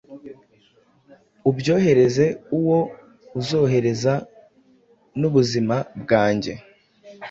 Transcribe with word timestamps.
ubyohereze 1.49 2.25
uwo 2.57 2.79
uzohereza; 3.39 4.13
Nubuzima 5.19 5.75
bwanjye 6.01 6.53